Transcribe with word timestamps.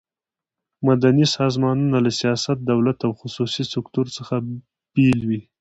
مدني 0.87 1.25
سازمانونه 1.37 1.97
له 2.05 2.11
سیاست، 2.19 2.57
دولت 2.71 2.97
او 3.07 3.11
خصوصي 3.19 3.63
سکټور 3.73 4.07
څخه 4.17 4.35
بیل 4.95 5.19
وي. 5.29 5.41